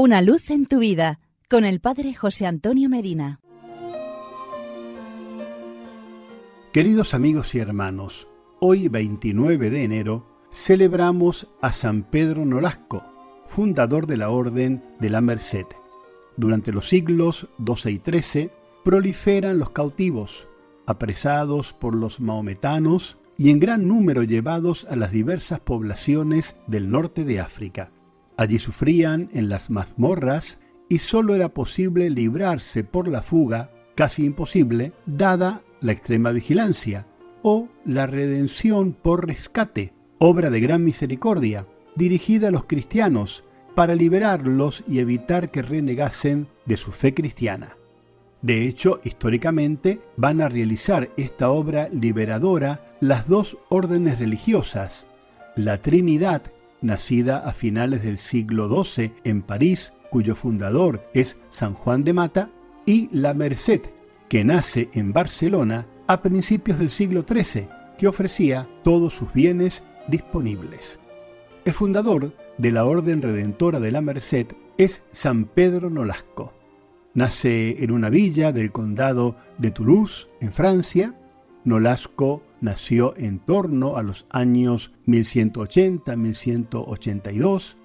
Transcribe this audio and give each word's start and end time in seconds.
Una 0.00 0.22
luz 0.22 0.48
en 0.50 0.66
tu 0.66 0.78
vida 0.78 1.18
con 1.50 1.64
el 1.64 1.80
Padre 1.80 2.14
José 2.14 2.46
Antonio 2.46 2.88
Medina. 2.88 3.40
Queridos 6.72 7.14
amigos 7.14 7.52
y 7.56 7.58
hermanos, 7.58 8.28
hoy 8.60 8.86
29 8.86 9.70
de 9.70 9.82
enero 9.82 10.24
celebramos 10.52 11.48
a 11.60 11.72
San 11.72 12.04
Pedro 12.04 12.44
Nolasco, 12.44 13.02
fundador 13.48 14.06
de 14.06 14.18
la 14.18 14.30
Orden 14.30 14.84
de 15.00 15.10
la 15.10 15.20
Merced. 15.20 15.66
Durante 16.36 16.70
los 16.70 16.88
siglos 16.88 17.48
XII 17.66 17.90
y 17.94 18.20
XIII 18.20 18.50
proliferan 18.84 19.58
los 19.58 19.70
cautivos, 19.70 20.46
apresados 20.86 21.72
por 21.72 21.96
los 21.96 22.20
maometanos 22.20 23.18
y 23.36 23.50
en 23.50 23.58
gran 23.58 23.88
número 23.88 24.22
llevados 24.22 24.86
a 24.88 24.94
las 24.94 25.10
diversas 25.10 25.58
poblaciones 25.58 26.54
del 26.68 26.88
norte 26.88 27.24
de 27.24 27.40
África. 27.40 27.90
Allí 28.38 28.60
sufrían 28.60 29.30
en 29.34 29.48
las 29.48 29.68
mazmorras 29.68 30.60
y 30.88 30.98
sólo 30.98 31.34
era 31.34 31.48
posible 31.48 32.08
librarse 32.08 32.84
por 32.84 33.08
la 33.08 33.20
fuga, 33.20 33.72
casi 33.96 34.24
imposible, 34.24 34.92
dada 35.06 35.62
la 35.80 35.90
extrema 35.90 36.30
vigilancia, 36.30 37.04
o 37.42 37.68
la 37.84 38.06
redención 38.06 38.92
por 38.92 39.26
rescate, 39.26 39.92
obra 40.18 40.50
de 40.50 40.60
gran 40.60 40.84
misericordia, 40.84 41.66
dirigida 41.96 42.48
a 42.48 42.50
los 42.52 42.66
cristianos 42.66 43.42
para 43.74 43.96
liberarlos 43.96 44.84
y 44.86 45.00
evitar 45.00 45.50
que 45.50 45.62
renegasen 45.62 46.46
de 46.64 46.76
su 46.76 46.92
fe 46.92 47.14
cristiana. 47.14 47.76
De 48.40 48.68
hecho, 48.68 49.00
históricamente 49.02 50.00
van 50.16 50.40
a 50.42 50.48
realizar 50.48 51.10
esta 51.16 51.50
obra 51.50 51.88
liberadora 51.88 52.96
las 53.00 53.26
dos 53.26 53.58
órdenes 53.68 54.20
religiosas, 54.20 55.08
la 55.56 55.78
Trinidad 55.78 56.52
nacida 56.80 57.38
a 57.38 57.52
finales 57.52 58.02
del 58.02 58.18
siglo 58.18 58.68
XII 58.84 59.12
en 59.24 59.42
París, 59.42 59.92
cuyo 60.10 60.34
fundador 60.34 61.08
es 61.14 61.38
San 61.50 61.74
Juan 61.74 62.04
de 62.04 62.12
Mata, 62.12 62.50
y 62.86 63.08
la 63.12 63.34
Merced, 63.34 63.82
que 64.28 64.44
nace 64.44 64.88
en 64.92 65.12
Barcelona 65.12 65.86
a 66.06 66.22
principios 66.22 66.78
del 66.78 66.90
siglo 66.90 67.24
XIII, 67.28 67.68
que 67.98 68.08
ofrecía 68.08 68.68
todos 68.82 69.14
sus 69.14 69.32
bienes 69.32 69.82
disponibles. 70.08 70.98
El 71.64 71.72
fundador 71.74 72.32
de 72.56 72.72
la 72.72 72.84
Orden 72.84 73.20
Redentora 73.20 73.80
de 73.80 73.92
la 73.92 74.00
Merced 74.00 74.46
es 74.78 75.02
San 75.12 75.44
Pedro 75.44 75.90
Nolasco. 75.90 76.54
Nace 77.14 77.82
en 77.82 77.90
una 77.90 78.10
villa 78.10 78.52
del 78.52 78.72
condado 78.72 79.36
de 79.58 79.70
Toulouse, 79.70 80.28
en 80.40 80.52
Francia. 80.52 81.14
Nolasco 81.64 82.42
nació 82.60 83.14
en 83.16 83.38
torno 83.38 83.96
a 83.96 84.02
los 84.02 84.26
años 84.30 84.92
1180-1182, 85.06 87.76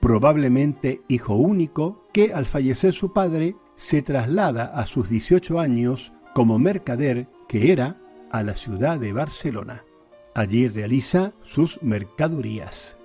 probablemente 0.00 1.02
hijo 1.08 1.34
único, 1.34 2.08
que 2.12 2.32
al 2.32 2.46
fallecer 2.46 2.94
su 2.94 3.12
padre 3.12 3.54
se 3.76 4.02
traslada 4.02 4.66
a 4.66 4.86
sus 4.86 5.08
18 5.08 5.60
años 5.60 6.12
como 6.34 6.58
mercader 6.58 7.28
que 7.48 7.72
era 7.72 7.96
a 8.30 8.42
la 8.42 8.54
ciudad 8.54 8.98
de 8.98 9.12
Barcelona. 9.12 9.84
Allí 10.34 10.68
realiza 10.68 11.32
sus 11.42 11.80
mercadurías. 11.82 12.96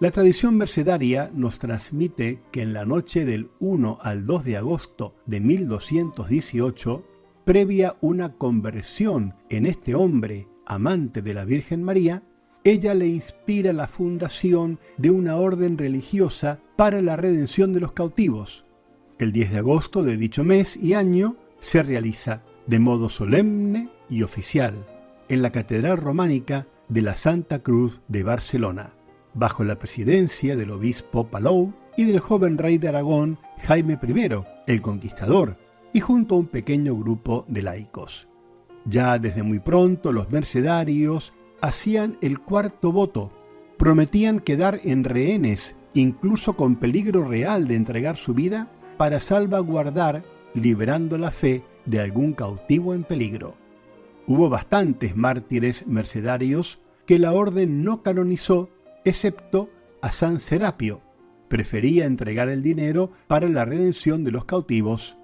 La 0.00 0.10
tradición 0.10 0.56
mercedaria 0.56 1.30
nos 1.32 1.58
transmite 1.58 2.40
que 2.50 2.62
en 2.62 2.72
la 2.72 2.84
noche 2.84 3.24
del 3.24 3.50
1 3.60 3.98
al 4.02 4.26
2 4.26 4.44
de 4.44 4.56
agosto 4.56 5.14
de 5.26 5.40
1218, 5.40 7.04
previa 7.44 7.96
una 8.00 8.32
conversión 8.32 9.34
en 9.48 9.66
este 9.66 9.94
hombre 9.94 10.48
amante 10.66 11.22
de 11.22 11.34
la 11.34 11.44
Virgen 11.44 11.82
María, 11.82 12.22
ella 12.64 12.94
le 12.94 13.08
inspira 13.08 13.72
la 13.72 13.88
fundación 13.88 14.78
de 14.96 15.10
una 15.10 15.36
orden 15.36 15.78
religiosa 15.78 16.60
para 16.76 17.02
la 17.02 17.16
redención 17.16 17.72
de 17.72 17.80
los 17.80 17.92
cautivos. 17.92 18.64
El 19.18 19.32
10 19.32 19.52
de 19.52 19.58
agosto 19.58 20.02
de 20.02 20.16
dicho 20.16 20.44
mes 20.44 20.76
y 20.76 20.94
año 20.94 21.36
se 21.58 21.82
realiza 21.82 22.42
de 22.66 22.78
modo 22.78 23.08
solemne 23.08 23.88
y 24.08 24.22
oficial 24.22 24.86
en 25.28 25.42
la 25.42 25.50
Catedral 25.50 25.98
Románica 25.98 26.66
de 26.88 27.02
la 27.02 27.16
Santa 27.16 27.60
Cruz 27.60 28.00
de 28.08 28.22
Barcelona, 28.22 28.94
bajo 29.34 29.64
la 29.64 29.78
presidencia 29.78 30.56
del 30.56 30.70
obispo 30.70 31.28
Palou 31.28 31.72
y 31.96 32.04
del 32.04 32.20
joven 32.20 32.58
rey 32.58 32.78
de 32.78 32.88
Aragón 32.88 33.38
Jaime 33.60 33.98
I, 34.02 34.28
el 34.66 34.82
Conquistador, 34.82 35.56
y 35.92 36.00
junto 36.00 36.34
a 36.34 36.38
un 36.38 36.46
pequeño 36.46 36.96
grupo 36.96 37.44
de 37.48 37.62
laicos. 37.62 38.28
Ya 38.84 39.18
desde 39.18 39.42
muy 39.42 39.58
pronto 39.58 40.12
los 40.12 40.30
mercedarios 40.30 41.34
hacían 41.60 42.18
el 42.20 42.40
cuarto 42.40 42.92
voto, 42.92 43.30
prometían 43.78 44.40
quedar 44.40 44.80
en 44.84 45.04
rehenes, 45.04 45.76
incluso 45.94 46.54
con 46.54 46.76
peligro 46.76 47.26
real 47.26 47.68
de 47.68 47.76
entregar 47.76 48.16
su 48.16 48.34
vida, 48.34 48.70
para 48.96 49.20
salvaguardar, 49.20 50.24
liberando 50.54 51.18
la 51.18 51.30
fe 51.30 51.62
de 51.86 52.00
algún 52.00 52.32
cautivo 52.32 52.94
en 52.94 53.04
peligro. 53.04 53.54
Hubo 54.26 54.48
bastantes 54.48 55.16
mártires 55.16 55.86
mercedarios 55.86 56.78
que 57.06 57.18
la 57.18 57.32
orden 57.32 57.82
no 57.82 58.02
canonizó, 58.02 58.70
excepto 59.04 59.70
a 60.00 60.12
San 60.12 60.40
Serapio. 60.40 61.00
Prefería 61.48 62.06
entregar 62.06 62.48
el 62.48 62.62
dinero 62.62 63.10
para 63.26 63.48
la 63.48 63.64
redención 63.64 64.24
de 64.24 64.30
los 64.30 64.44
cautivos. 64.44 65.16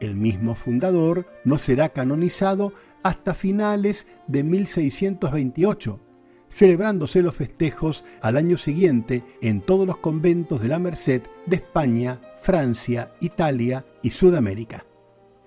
El 0.00 0.14
mismo 0.14 0.54
fundador 0.54 1.26
no 1.44 1.58
será 1.58 1.88
canonizado 1.88 2.72
hasta 3.02 3.34
finales 3.34 4.06
de 4.26 4.44
1628, 4.44 6.00
celebrándose 6.48 7.22
los 7.22 7.34
festejos 7.34 8.04
al 8.20 8.36
año 8.36 8.56
siguiente 8.56 9.24
en 9.40 9.60
todos 9.60 9.86
los 9.86 9.98
conventos 9.98 10.60
de 10.60 10.68
la 10.68 10.78
Merced 10.78 11.22
de 11.46 11.56
España, 11.56 12.20
Francia, 12.40 13.12
Italia 13.20 13.86
y 14.02 14.10
Sudamérica. 14.10 14.84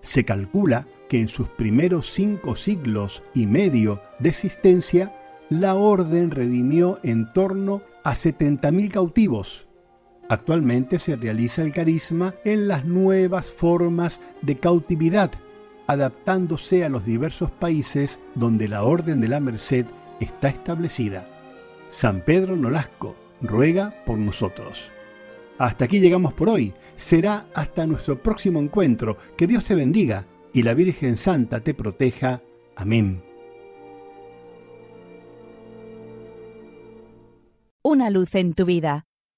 Se 0.01 0.25
calcula 0.25 0.87
que 1.09 1.19
en 1.19 1.27
sus 1.27 1.49
primeros 1.49 2.11
cinco 2.11 2.55
siglos 2.55 3.23
y 3.33 3.47
medio 3.47 4.01
de 4.19 4.29
existencia, 4.29 5.15
la 5.49 5.75
orden 5.75 6.31
redimió 6.31 6.99
en 7.03 7.31
torno 7.33 7.81
a 8.03 8.13
70.000 8.13 8.91
cautivos. 8.91 9.68
Actualmente 10.29 10.99
se 10.99 11.15
realiza 11.15 11.61
el 11.61 11.73
carisma 11.73 12.35
en 12.45 12.67
las 12.67 12.85
nuevas 12.85 13.51
formas 13.51 14.21
de 14.41 14.57
cautividad 14.57 15.31
adaptándose 15.89 16.85
a 16.85 16.89
los 16.89 17.03
diversos 17.03 17.49
países 17.49 18.19
donde 18.35 18.67
la 18.67 18.83
Orden 18.83 19.21
de 19.21 19.27
la 19.27 19.39
Merced 19.39 19.87
está 20.19 20.49
establecida. 20.49 21.27
San 21.89 22.23
Pedro 22.23 22.55
Nolasco 22.55 23.15
ruega 23.41 23.95
por 24.05 24.19
nosotros. 24.19 24.91
Hasta 25.57 25.85
aquí 25.85 25.99
llegamos 25.99 26.33
por 26.33 26.47
hoy. 26.47 26.75
Será 26.95 27.47
hasta 27.55 27.87
nuestro 27.87 28.21
próximo 28.21 28.59
encuentro. 28.59 29.17
Que 29.35 29.47
Dios 29.47 29.65
te 29.65 29.73
bendiga 29.73 30.27
y 30.53 30.61
la 30.61 30.75
Virgen 30.75 31.17
Santa 31.17 31.61
te 31.61 31.73
proteja. 31.73 32.43
Amén. 32.75 33.23
Una 37.81 38.11
luz 38.11 38.35
en 38.35 38.53
tu 38.53 38.65
vida 38.65 39.08